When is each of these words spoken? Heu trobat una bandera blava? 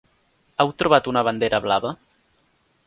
Heu 0.63 0.71
trobat 0.83 1.11
una 1.13 1.23
bandera 1.29 1.61
blava? 1.67 1.95